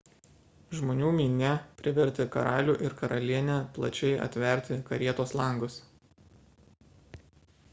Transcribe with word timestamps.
žmonių 0.77 1.09
minia 1.17 1.49
privertė 1.81 2.25
karalių 2.35 2.75
ir 2.87 2.95
karalienę 3.01 3.57
plačiai 3.75 4.15
atverti 4.29 4.79
karietos 4.89 5.35
langus 5.43 5.77